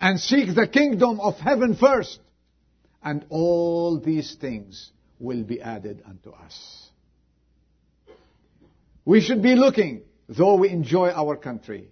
and 0.00 0.20
seek 0.20 0.54
the 0.54 0.66
kingdom 0.66 1.20
of 1.20 1.36
heaven 1.36 1.74
first, 1.74 2.20
and 3.02 3.24
all 3.28 3.98
these 3.98 4.34
things 4.34 4.92
will 5.18 5.42
be 5.42 5.60
added 5.60 6.02
unto 6.06 6.30
us. 6.30 6.88
We 9.04 9.20
should 9.20 9.42
be 9.42 9.54
looking, 9.54 10.02
though 10.28 10.56
we 10.56 10.70
enjoy 10.70 11.10
our 11.10 11.36
country, 11.36 11.88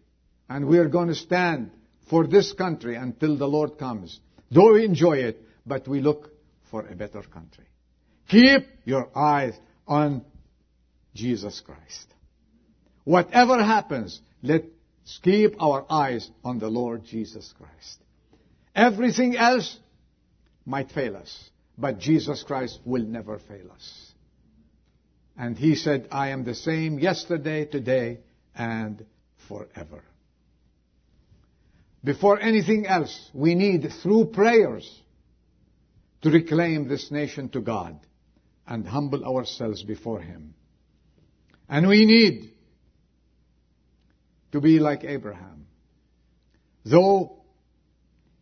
and 0.48 0.66
we 0.66 0.78
are 0.78 0.88
going 0.88 1.08
to 1.08 1.14
stand 1.14 1.70
for 2.08 2.26
this 2.26 2.52
country 2.52 2.96
until 2.96 3.36
the 3.36 3.46
Lord 3.46 3.78
comes. 3.78 4.20
Though 4.50 4.74
we 4.74 4.84
enjoy 4.84 5.18
it, 5.18 5.42
but 5.66 5.86
we 5.86 6.00
look 6.00 6.30
for 6.70 6.86
a 6.86 6.94
better 6.94 7.22
country. 7.22 7.64
Keep 8.28 8.66
your 8.84 9.08
eyes 9.14 9.54
on 9.86 10.24
Jesus 11.14 11.60
Christ. 11.60 12.06
Whatever 13.04 13.62
happens, 13.62 14.20
let's 14.42 14.66
keep 15.22 15.60
our 15.60 15.86
eyes 15.90 16.30
on 16.44 16.58
the 16.58 16.68
Lord 16.68 17.04
Jesus 17.04 17.52
Christ. 17.56 17.98
Everything 18.74 19.36
else 19.36 19.78
might 20.66 20.90
fail 20.90 21.16
us, 21.16 21.50
but 21.76 21.98
Jesus 21.98 22.42
Christ 22.42 22.78
will 22.84 23.02
never 23.02 23.38
fail 23.38 23.70
us. 23.72 24.12
And 25.36 25.56
he 25.56 25.74
said, 25.74 26.08
I 26.10 26.30
am 26.30 26.44
the 26.44 26.54
same 26.54 26.98
yesterday, 26.98 27.64
today, 27.64 28.18
and 28.54 29.04
forever. 29.48 30.02
Before 32.02 32.38
anything 32.38 32.86
else, 32.86 33.30
we 33.34 33.54
need, 33.54 33.90
through 34.02 34.26
prayers, 34.26 35.02
to 36.22 36.30
reclaim 36.30 36.88
this 36.88 37.10
nation 37.10 37.48
to 37.50 37.60
God 37.60 37.98
and 38.66 38.86
humble 38.86 39.24
ourselves 39.24 39.82
before 39.82 40.20
Him. 40.20 40.54
And 41.68 41.88
we 41.88 42.06
need 42.06 42.52
to 44.52 44.60
be 44.60 44.78
like 44.78 45.04
Abraham. 45.04 45.66
Though 46.84 47.38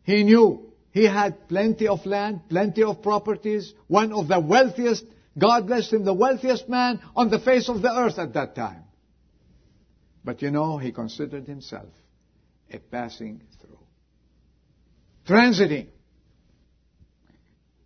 he 0.05 0.23
knew 0.23 0.73
he 0.92 1.05
had 1.05 1.49
plenty 1.49 1.88
of 1.88 2.07
land, 2.07 2.42
plenty 2.49 2.85
of 2.85 3.03
properties, 3.03 3.75
one 3.88 4.12
of 4.12 4.29
the 4.29 4.38
wealthiest, 4.38 5.05
God 5.37 5.66
blessed 5.66 5.95
him, 5.95 6.05
the 6.05 6.14
wealthiest 6.14 6.69
man 6.69 7.01
on 7.16 7.29
the 7.29 7.40
face 7.40 7.69
of 7.69 7.83
the 7.83 7.92
earth 7.92 8.19
at 8.19 8.35
that 8.35 8.55
time. 8.55 8.85
But 10.25 10.42
you 10.42 10.51
know, 10.51 10.79
he 10.79 10.92
considered 10.92 11.47
himself 11.47 11.88
a 12.71 12.79
passing 12.79 13.43
through. 13.61 13.79
Transiting. 15.27 15.89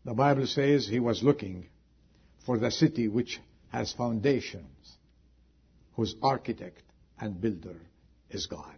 The 0.04 0.14
Bible 0.14 0.46
says 0.46 0.86
he 0.86 1.00
was 1.00 1.22
looking 1.22 1.66
for 2.46 2.58
the 2.58 2.70
city 2.70 3.08
which 3.08 3.40
has 3.70 3.92
foundations 3.92 4.96
whose 5.94 6.14
architect 6.22 6.82
and 7.18 7.40
builder 7.40 7.76
is 8.30 8.46
God. 8.46 8.76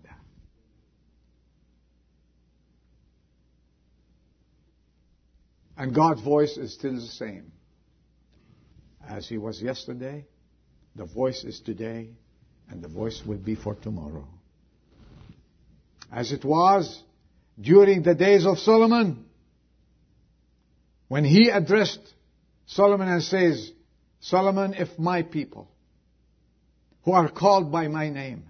And 5.77 5.95
God's 5.95 6.21
voice 6.23 6.57
is 6.57 6.75
still 6.75 6.95
the 6.95 7.01
same. 7.01 7.51
As 9.09 9.29
He 9.29 9.38
was 9.38 9.61
yesterday, 9.61 10.27
the 10.95 11.07
voice 11.07 11.45
is 11.45 11.61
today, 11.61 12.11
and 12.69 12.83
the 12.83 12.88
voice 12.88 13.23
will 13.27 13.38
be 13.38 13.55
for 13.55 13.75
tomorrow. 13.75 14.29
As 16.12 16.31
it 16.31 16.44
was 16.44 17.03
during 17.59 18.03
the 18.03 18.14
days 18.14 18.44
of 18.44 18.59
Solomon, 18.59 19.25
when 21.09 21.25
he 21.25 21.48
addressed 21.48 22.12
Solomon 22.66 23.09
and 23.09 23.22
says, 23.22 23.72
Solomon, 24.20 24.75
if 24.75 24.98
my 24.98 25.22
people 25.22 25.68
who 27.05 27.12
are 27.12 27.31
called 27.31 27.72
by 27.72 27.88
my 27.88 28.11
name 28.11 28.44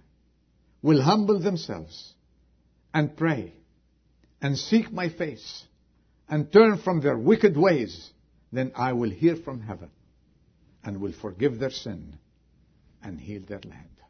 will 0.82 1.00
humble 1.00 1.38
themselves 1.38 2.12
and 2.92 3.16
pray 3.16 3.52
and 4.40 4.58
seek 4.58 4.92
my 4.92 5.08
face 5.08 5.64
and 6.28 6.52
turn 6.52 6.78
from 6.78 7.00
their 7.00 7.16
wicked 7.16 7.56
ways, 7.56 8.10
then 8.50 8.72
I 8.74 8.92
will 8.92 9.10
hear 9.10 9.36
from 9.36 9.60
heaven 9.60 9.90
and 10.84 11.00
will 11.00 11.12
forgive 11.12 11.58
their 11.58 11.70
sin 11.70 12.18
and 13.02 13.20
heal 13.20 13.42
their 13.46 13.60
land. 13.64 14.01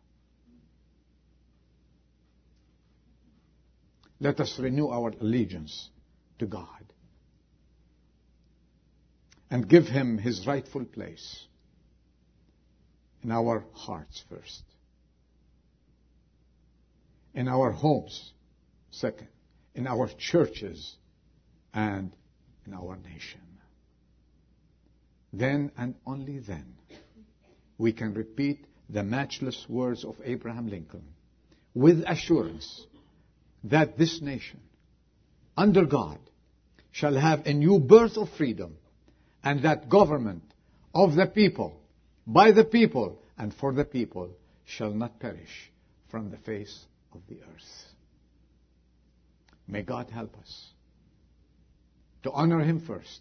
Let 4.23 4.39
us 4.39 4.57
renew 4.57 4.87
our 4.87 5.13
allegiance 5.21 5.91
to 6.39 6.47
God 6.47 6.93
and 9.51 9.69
give 9.69 9.89
Him 9.89 10.17
His 10.17 10.47
rightful 10.47 10.85
place 10.85 11.45
in 13.25 13.33
our 13.33 13.65
hearts 13.73 14.23
first, 14.29 14.63
in 17.35 17.49
our 17.49 17.73
homes 17.73 18.33
second, 18.93 19.27
in 19.75 19.89
our 19.89 20.09
churches 20.17 20.95
and 21.75 22.13
in 22.65 22.75
our 22.75 22.97
nation. 22.99 23.41
Then 25.33 25.73
and 25.77 25.97
only 26.07 26.39
then 26.39 26.77
we 27.77 27.93
can 27.93 28.15
repeat 28.15 28.67
the 28.89 29.03
matchless 29.03 29.67
words 29.69 30.05
of 30.05 30.15
Abraham 30.23 30.69
Lincoln 30.69 31.09
with 31.75 32.05
assurance 32.07 32.87
that 33.65 33.97
this 33.97 34.21
nation, 34.21 34.61
under 35.57 35.85
God, 35.85 36.19
shall 36.91 37.15
have 37.15 37.47
a 37.47 37.53
new 37.53 37.79
birth 37.79 38.17
of 38.17 38.29
freedom 38.37 38.77
and 39.43 39.63
that 39.65 39.89
government 39.89 40.43
of 40.95 41.15
the 41.15 41.27
people, 41.27 41.81
by 42.27 42.53
the 42.53 42.65
people, 42.65 43.19
and 43.39 43.55
for 43.55 43.73
the 43.73 43.85
people 43.85 44.31
shall 44.65 44.93
not 44.93 45.19
perish 45.19 45.71
from 46.11 46.31
the 46.31 46.37
face 46.39 46.85
of 47.13 47.21
the 47.29 47.37
earth. 47.37 47.87
May 49.67 49.83
God 49.83 50.11
help 50.11 50.37
us 50.39 50.67
to 52.25 52.31
honor 52.31 52.61
Him 52.61 52.81
first, 52.87 53.21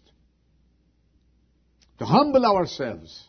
to 1.98 2.04
humble 2.04 2.44
ourselves, 2.44 3.26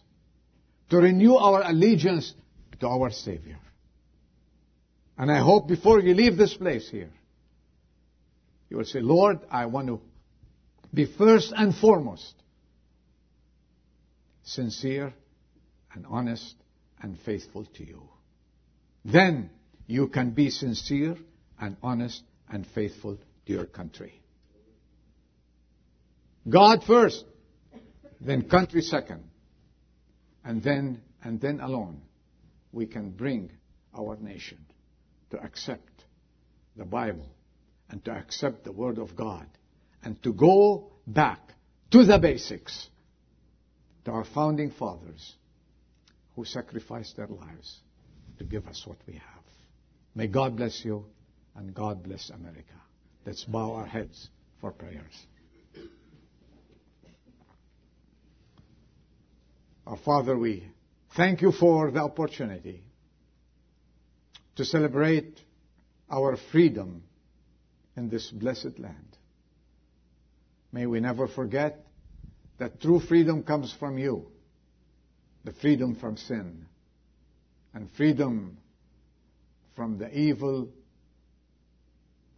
to 0.89 0.97
renew 0.97 1.35
our 1.35 1.63
allegiance 1.63 2.33
to 2.79 2.87
our 2.87 3.09
Savior. 3.09 3.59
And 5.17 5.31
I 5.31 5.39
hope 5.39 5.67
before 5.67 5.99
you 5.99 6.13
leave 6.13 6.37
this 6.37 6.53
place 6.55 6.89
here, 6.89 7.11
you 8.69 8.77
will 8.77 8.85
say, 8.85 8.99
Lord, 8.99 9.39
I 9.51 9.67
want 9.67 9.87
to 9.87 10.01
be 10.93 11.05
first 11.05 11.53
and 11.55 11.75
foremost 11.75 12.33
sincere 14.43 15.13
and 15.93 16.05
honest 16.09 16.55
and 17.01 17.17
faithful 17.19 17.65
to 17.65 17.85
you. 17.85 18.01
Then 19.05 19.51
you 19.85 20.07
can 20.07 20.31
be 20.31 20.49
sincere 20.49 21.17
and 21.59 21.77
honest 21.83 22.23
and 22.49 22.65
faithful 22.65 23.17
to 23.45 23.53
your 23.53 23.65
country. 23.65 24.21
God 26.49 26.83
first, 26.83 27.23
then 28.19 28.49
country 28.49 28.81
second, 28.81 29.23
and 30.43 30.61
then, 30.63 31.01
and 31.23 31.39
then 31.39 31.59
alone, 31.59 32.01
we 32.71 32.85
can 32.85 33.11
bring 33.11 33.51
our 33.95 34.17
nation 34.17 34.57
to 35.33 35.43
accept 35.43 36.05
the 36.77 36.85
Bible 36.85 37.27
and 37.89 38.05
to 38.05 38.11
accept 38.11 38.63
the 38.63 38.71
Word 38.71 38.99
of 38.99 39.15
God 39.15 39.47
and 40.03 40.21
to 40.21 40.31
go 40.31 40.91
back 41.07 41.39
to 41.91 42.05
the 42.05 42.19
basics 42.19 42.89
to 44.05 44.11
our 44.11 44.25
founding 44.25 44.69
fathers 44.69 45.35
who 46.35 46.45
sacrificed 46.45 47.17
their 47.17 47.27
lives 47.27 47.79
to 48.37 48.43
give 48.43 48.67
us 48.67 48.83
what 48.85 48.97
we 49.07 49.13
have. 49.13 49.43
May 50.13 50.27
God 50.27 50.55
bless 50.55 50.85
you 50.85 51.05
and 51.55 51.73
God 51.73 52.03
bless 52.03 52.29
America. 52.29 52.79
Let's 53.25 53.43
bow 53.43 53.73
our 53.73 53.87
heads 53.87 54.29
for 54.61 54.71
prayers. 54.71 55.27
Our 59.87 59.97
Father, 59.97 60.37
we 60.37 60.67
thank 61.17 61.41
you 61.41 61.51
for 61.51 61.89
the 61.89 62.01
opportunity 62.01 62.83
to 64.55 64.65
celebrate 64.65 65.39
our 66.09 66.37
freedom 66.51 67.03
in 67.95 68.09
this 68.09 68.29
blessed 68.29 68.77
land. 68.77 69.17
May 70.71 70.85
we 70.85 70.99
never 70.99 71.27
forget 71.27 71.85
that 72.59 72.81
true 72.81 72.99
freedom 72.99 73.43
comes 73.43 73.73
from 73.79 73.97
you. 73.97 74.27
The 75.43 75.53
freedom 75.53 75.95
from 75.95 76.17
sin 76.17 76.65
and 77.73 77.89
freedom 77.97 78.57
from 79.75 79.97
the 79.97 80.09
evil 80.17 80.69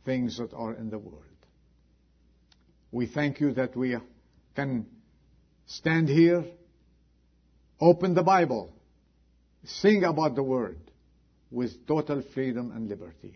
things 0.06 0.38
that 0.38 0.54
are 0.54 0.73
in 0.73 0.89
the 0.89 0.97
world. 0.97 1.21
We 2.91 3.08
thank 3.08 3.39
you 3.39 3.54
that 3.54 3.75
we 3.75 3.97
can 4.56 4.88
stand 5.65 6.08
here, 6.08 6.45
open 7.80 8.13
the 8.13 8.23
Bible, 8.23 8.71
sing 9.65 10.04
about 10.04 10.36
the 10.36 10.43
Word 10.43 10.80
with 11.56 11.88
total 11.88 12.22
freedom 12.34 12.74
and 12.76 12.89
liberty. 12.89 13.34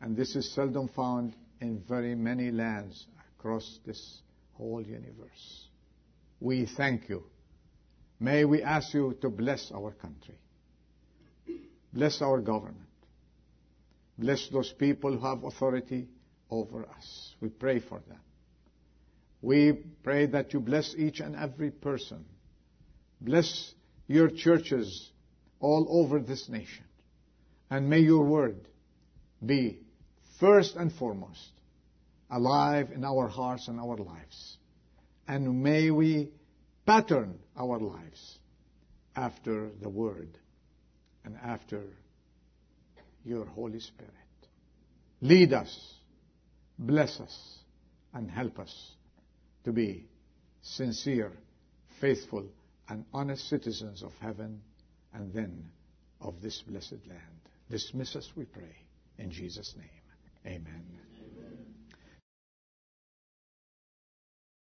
And 0.00 0.16
this 0.16 0.34
is 0.34 0.52
seldom 0.52 0.88
found 0.88 1.36
in 1.60 1.80
very 1.88 2.16
many 2.16 2.50
lands 2.50 3.06
across 3.38 3.78
this 3.86 4.20
whole 4.54 4.82
universe. 4.82 5.68
We 6.40 6.66
thank 6.76 7.08
you. 7.08 7.22
May 8.18 8.44
we 8.44 8.64
ask 8.64 8.92
you 8.92 9.16
to 9.20 9.30
bless 9.30 9.70
our 9.72 9.92
country. 9.92 10.34
Bless 11.92 12.20
our 12.20 12.40
government. 12.40 12.88
Bless 14.18 14.48
those 14.48 14.72
people 14.72 15.16
who 15.16 15.24
have 15.24 15.44
authority 15.44 16.08
over 16.50 16.84
us. 16.84 17.34
We 17.40 17.50
pray 17.50 17.78
for 17.78 18.00
them. 18.08 18.20
We 19.40 19.72
pray 20.02 20.26
that 20.26 20.52
you 20.52 20.58
bless 20.58 20.96
each 20.98 21.20
and 21.20 21.36
every 21.36 21.70
person. 21.70 22.24
Bless 23.20 23.72
your 24.08 24.30
churches 24.30 25.12
all 25.60 25.86
over 25.88 26.18
this 26.18 26.48
nation. 26.48 26.82
And 27.70 27.90
may 27.90 28.00
your 28.00 28.24
word 28.24 28.68
be 29.44 29.80
first 30.38 30.76
and 30.76 30.92
foremost 30.92 31.50
alive 32.30 32.90
in 32.94 33.04
our 33.04 33.28
hearts 33.28 33.68
and 33.68 33.80
our 33.80 33.96
lives. 33.96 34.58
And 35.28 35.62
may 35.62 35.90
we 35.90 36.30
pattern 36.84 37.38
our 37.56 37.78
lives 37.78 38.38
after 39.14 39.70
the 39.80 39.88
word 39.88 40.38
and 41.24 41.36
after 41.42 41.82
your 43.24 43.44
Holy 43.44 43.80
Spirit. 43.80 44.12
Lead 45.20 45.52
us, 45.52 45.94
bless 46.78 47.18
us, 47.20 47.58
and 48.14 48.30
help 48.30 48.58
us 48.58 48.92
to 49.64 49.72
be 49.72 50.06
sincere, 50.62 51.32
faithful, 52.00 52.46
and 52.88 53.04
honest 53.12 53.48
citizens 53.48 54.02
of 54.02 54.12
heaven 54.20 54.60
and 55.12 55.32
then 55.32 55.64
of 56.20 56.40
this 56.40 56.62
blessed 56.62 57.04
land. 57.08 57.45
Dismiss 57.70 58.14
us, 58.16 58.32
we 58.36 58.44
pray, 58.44 58.76
in 59.18 59.30
Jesus' 59.30 59.74
name. 59.76 60.54
Amen. 60.54 61.05